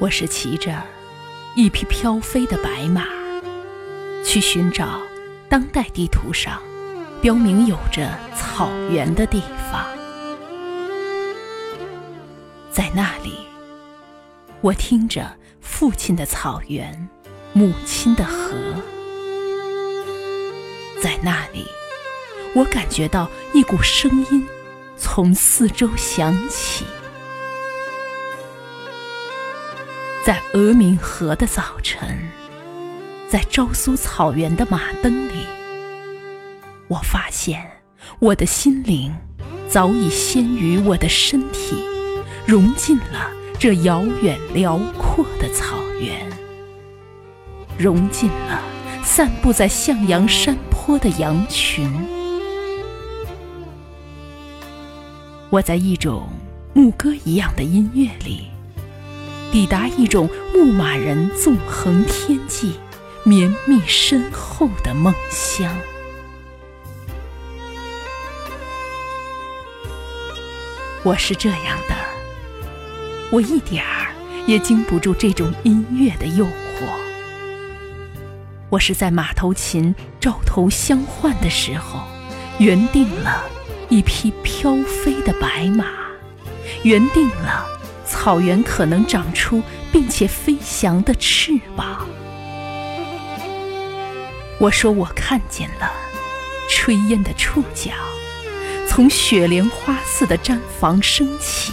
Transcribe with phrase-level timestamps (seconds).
[0.00, 0.80] 我是骑着
[1.56, 3.04] 一匹飘飞的白马，
[4.24, 5.00] 去寻找
[5.48, 6.62] 当代地图上
[7.20, 9.42] 标明有着草原的地
[9.72, 9.84] 方。
[12.70, 13.32] 在那里，
[14.60, 17.08] 我听着父亲的草原，
[17.52, 18.54] 母亲的河。
[21.02, 21.66] 在那里，
[22.54, 24.46] 我感觉到一股声音
[24.96, 26.84] 从四周响起。
[30.28, 32.06] 在峨明河的早晨，
[33.30, 35.46] 在昭苏草原的马灯里，
[36.86, 37.66] 我发现
[38.18, 39.16] 我的心灵
[39.70, 41.82] 早已先于我的身体
[42.46, 46.30] 融进了这遥远辽阔的草原，
[47.78, 48.60] 融进了
[49.02, 51.90] 散布在向阳山坡的羊群。
[55.48, 56.28] 我在一种
[56.74, 58.48] 牧歌一样的音乐里。
[59.50, 62.78] 抵达一种牧马人纵横天际、
[63.24, 65.74] 绵密深厚的梦乡。
[71.02, 71.94] 我是这样的，
[73.30, 74.12] 我一点儿
[74.46, 76.50] 也经不住这种音乐的诱惑。
[78.68, 82.00] 我是在马头琴照头相换的时候，
[82.58, 83.44] 原定了
[83.88, 85.86] 一匹飘飞的白马，
[86.82, 87.77] 原定了。
[88.28, 92.06] 草原可能长出并且飞翔的翅膀。
[94.58, 95.90] 我说我看见了
[96.68, 97.90] 炊烟的触角，
[98.86, 101.72] 从雪莲花似的毡房升起，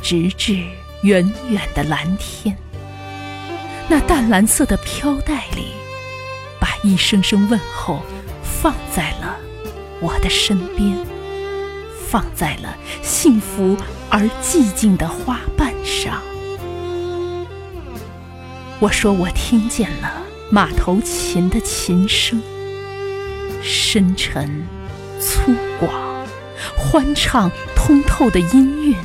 [0.00, 0.62] 直至
[1.02, 2.56] 远远的蓝天。
[3.88, 5.72] 那淡蓝色的飘带里，
[6.60, 8.00] 把一声声问候
[8.44, 9.36] 放在了
[10.00, 10.96] 我的身边。
[12.10, 13.76] 放在了幸福
[14.08, 16.22] 而寂静的花瓣上。
[18.80, 22.40] 我说我听见了马头琴的琴声，
[23.62, 24.66] 深沉、
[25.20, 25.88] 粗犷、
[26.76, 28.96] 欢畅、通透的音韵，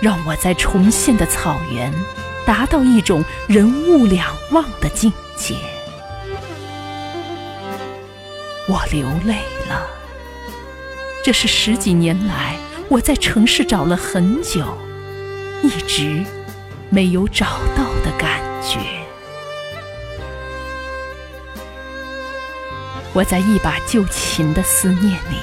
[0.00, 1.92] 让我在重现的草原
[2.46, 5.56] 达到一种人物两忘的境界。
[8.68, 10.05] 我流泪了。
[11.26, 12.54] 这是十几年来
[12.88, 14.64] 我在城市找了很久，
[15.60, 16.24] 一直
[16.88, 18.78] 没有找到的感觉。
[23.12, 25.36] 我在一把旧琴的思念里，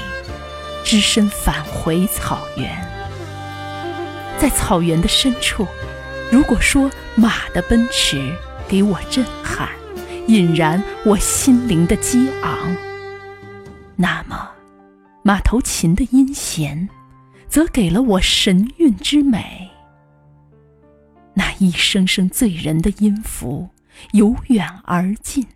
[0.85, 2.71] 只身返回草原。
[4.39, 5.67] 在草原的深处，
[6.31, 8.33] 如果说马的奔驰
[8.69, 9.67] 给我震撼，
[10.27, 12.73] 引燃我心灵的激昂，
[13.97, 14.51] 那么。
[15.25, 16.89] 马头琴的音弦，
[17.47, 19.69] 则给了我神韵之美。
[21.33, 23.69] 那一声声醉人的音符，
[24.11, 25.47] 由远而近，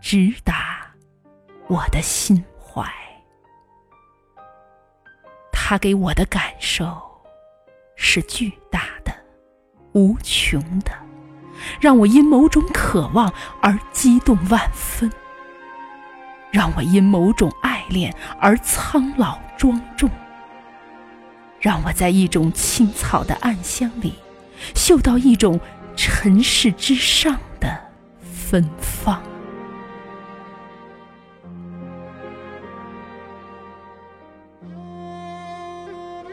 [0.00, 0.78] 直达
[1.66, 2.82] 我的心怀。
[5.52, 6.98] 它给我的感受
[7.94, 9.12] 是巨大的、
[9.92, 10.90] 无穷的，
[11.78, 13.30] 让我因某种渴望
[13.60, 15.12] 而激动万分。
[16.50, 20.08] 让我因某种爱恋而苍老庄重，
[21.60, 24.14] 让我在一种青草的暗香里
[24.74, 25.58] 嗅到一种
[25.96, 27.68] 尘世之上的
[28.22, 29.22] 芬芳。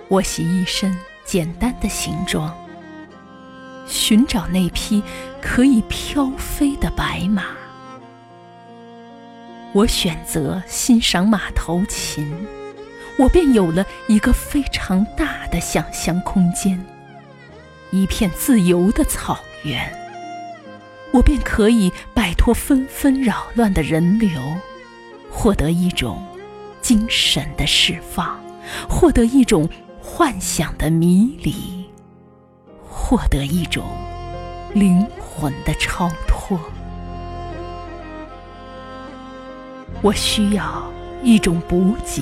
[0.08, 2.56] 我洗一身简单的行装，
[3.88, 5.04] 寻找那匹
[5.42, 7.44] 可以飘飞的白马。
[9.75, 12.33] 我选择欣赏马头琴，
[13.18, 16.81] 我便有了一个非常大的想象空间，
[17.92, 19.94] 一片自由的草原。
[21.12, 24.42] 我便可以摆脱纷纷扰乱的人流，
[25.30, 26.25] 获得一种
[26.81, 28.39] 精神的释放，
[28.88, 29.68] 获得一种
[30.01, 31.86] 幻想的迷离，
[32.89, 33.83] 获得一种
[34.74, 36.57] 灵魂的超脱。
[40.06, 40.84] 我需要
[41.24, 42.22] 一种补给，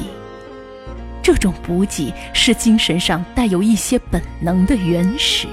[1.21, 5.49] 这种补给是精神上带有一些本能的原始。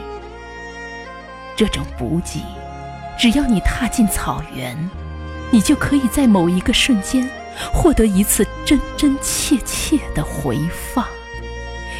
[1.56, 2.40] 这种补给，
[3.18, 4.78] 只要你踏进草原，
[5.50, 7.28] 你就可以在某一个瞬间
[7.72, 10.56] 获得一次真真切切的回
[10.94, 11.04] 放，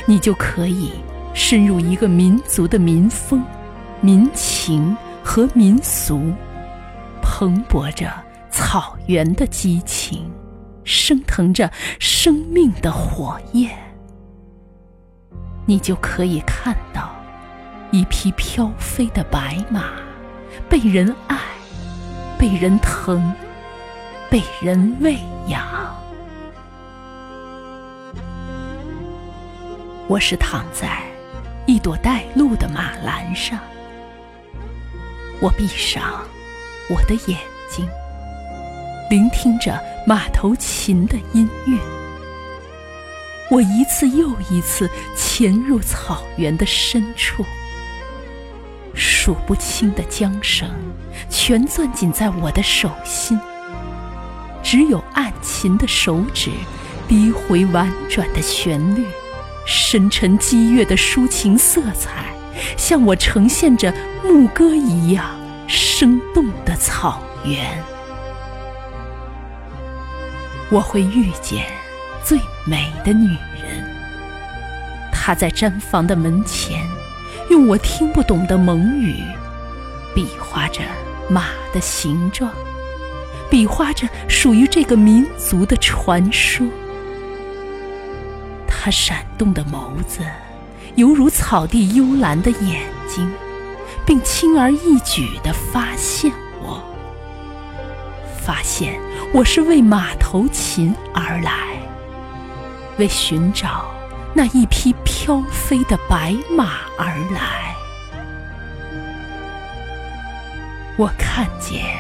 [0.06, 0.92] 你就可以
[1.34, 3.44] 深入一个民族的民风、
[4.00, 6.32] 民情和民俗，
[7.20, 8.08] 蓬勃着。
[8.60, 10.30] 草原的激情，
[10.84, 11.68] 升腾着
[11.98, 13.76] 生命的火焰，
[15.66, 17.10] 你就可以看到
[17.90, 19.94] 一匹飘飞的白马，
[20.68, 21.36] 被人爱，
[22.38, 23.34] 被人疼，
[24.30, 25.18] 被人喂
[25.48, 25.66] 养。
[30.06, 31.02] 我是躺在
[31.66, 33.58] 一朵带露的马兰上，
[35.40, 36.04] 我闭上
[36.88, 37.36] 我的眼
[37.68, 37.88] 睛。
[39.10, 39.76] 聆听着
[40.06, 41.76] 马头琴的音乐，
[43.50, 47.44] 我一次又一次潜入草原的深处，
[48.94, 50.70] 数不清的缰绳
[51.28, 53.36] 全攥紧在我的手心，
[54.62, 56.52] 只有按琴的手指
[57.08, 59.04] 低回婉转的旋律，
[59.66, 62.26] 深沉激越的抒情色彩，
[62.76, 63.92] 向我呈现着
[64.22, 65.36] 牧歌一样
[65.66, 67.89] 生动的草原。
[70.70, 71.66] 我会遇见
[72.24, 73.26] 最美的女
[73.60, 73.84] 人，
[75.12, 76.86] 她在毡房的门前，
[77.48, 79.16] 用我听不懂的蒙语，
[80.14, 80.80] 比划着
[81.28, 82.52] 马的形状，
[83.50, 86.64] 比划着属于这个民族的传说。
[88.68, 90.20] 她闪动的眸子，
[90.94, 93.28] 犹如草地幽蓝的眼睛，
[94.06, 96.30] 并轻而易举地发现
[96.62, 96.80] 我，
[98.40, 99.00] 发现。
[99.32, 101.52] 我是为马头琴而来，
[102.98, 103.88] 为寻找
[104.34, 107.76] 那一匹飘飞的白马而来。
[110.96, 111.96] 我看见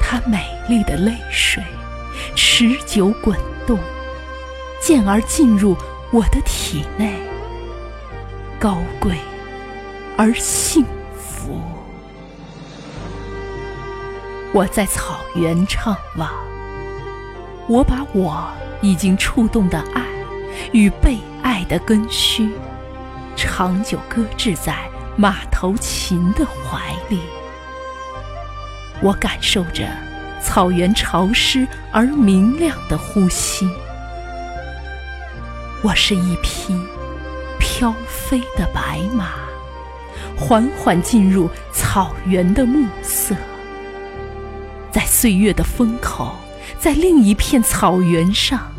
[0.00, 1.62] 它美丽的泪水
[2.34, 3.78] 持久滚动，
[4.80, 5.76] 渐而进入
[6.10, 7.12] 我的体内，
[8.58, 9.12] 高贵
[10.16, 10.82] 而幸
[14.54, 16.30] 我在草原怅望，
[17.68, 18.48] 我把我
[18.80, 20.02] 已经触动的爱
[20.72, 22.50] 与被爱的根须，
[23.36, 24.74] 长久搁置在
[25.16, 27.20] 马头琴的怀里。
[29.02, 29.86] 我感受着
[30.42, 33.68] 草原潮湿而明亮的呼吸。
[35.82, 36.74] 我是一匹
[37.58, 39.26] 飘飞的白马，
[40.38, 43.36] 缓缓进入草原的暮色。
[44.98, 46.34] 在岁月的风口，
[46.80, 48.72] 在另一片草原上，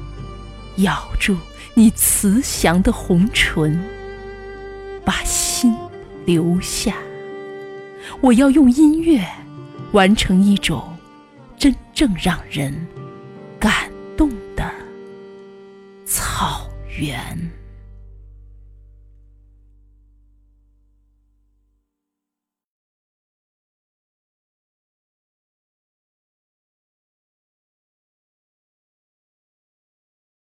[0.80, 1.38] 咬住
[1.74, 3.82] 你慈祥的红唇，
[5.06, 5.74] 把心
[6.26, 6.94] 留下。
[8.20, 9.26] 我要用音乐
[9.94, 10.94] 完成一种
[11.58, 12.86] 真正让人
[13.58, 14.70] 感动的
[16.06, 17.50] 草原。